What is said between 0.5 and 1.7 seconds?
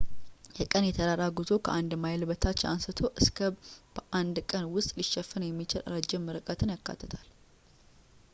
የቀን የተራራ ጉዞ